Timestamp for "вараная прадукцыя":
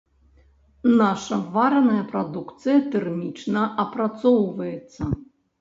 1.57-2.77